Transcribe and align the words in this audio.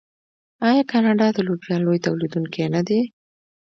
آیا 0.67 0.83
کاناډا 0.91 1.27
د 1.33 1.37
لوبیا 1.47 1.77
لوی 1.83 1.97
تولیدونکی 2.05 2.63
نه 2.75 2.81
دی؟ 2.87 2.99